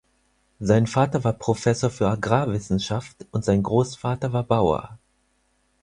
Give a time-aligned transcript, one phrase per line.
[0.59, 4.97] Sein Vater war Professor für Agrarwissenschaft und sein Großvater war Bauer.